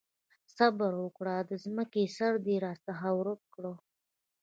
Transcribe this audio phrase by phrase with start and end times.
[0.55, 1.35] صبره وکړه!
[1.49, 3.65] د ځمکې سر دې راڅخه ورک کړ.